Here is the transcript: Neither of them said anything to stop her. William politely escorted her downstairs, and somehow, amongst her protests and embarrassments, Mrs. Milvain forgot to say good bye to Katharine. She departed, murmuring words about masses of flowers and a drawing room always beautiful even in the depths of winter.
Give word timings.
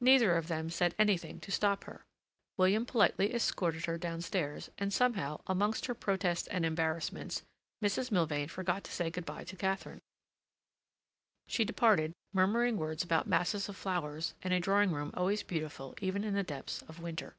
Neither 0.00 0.36
of 0.36 0.48
them 0.48 0.68
said 0.68 0.96
anything 0.98 1.38
to 1.38 1.52
stop 1.52 1.84
her. 1.84 2.04
William 2.56 2.84
politely 2.84 3.32
escorted 3.32 3.84
her 3.84 3.96
downstairs, 3.96 4.68
and 4.78 4.92
somehow, 4.92 5.42
amongst 5.46 5.86
her 5.86 5.94
protests 5.94 6.48
and 6.48 6.66
embarrassments, 6.66 7.44
Mrs. 7.80 8.10
Milvain 8.10 8.48
forgot 8.48 8.82
to 8.82 8.90
say 8.90 9.10
good 9.10 9.24
bye 9.24 9.44
to 9.44 9.54
Katharine. 9.56 10.02
She 11.46 11.64
departed, 11.64 12.14
murmuring 12.32 12.78
words 12.78 13.04
about 13.04 13.28
masses 13.28 13.68
of 13.68 13.76
flowers 13.76 14.34
and 14.42 14.52
a 14.52 14.58
drawing 14.58 14.90
room 14.90 15.12
always 15.14 15.44
beautiful 15.44 15.94
even 16.00 16.24
in 16.24 16.34
the 16.34 16.42
depths 16.42 16.82
of 16.88 16.98
winter. 16.98 17.36